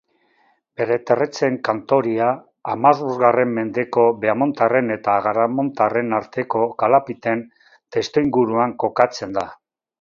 [0.79, 2.29] Bereterretxen Khantoria
[2.73, 7.47] hamabostgarren mendeko Beaumontarren eta Agaramontarren arteko kalapiten
[7.99, 9.49] testuinguruan kokatzen da.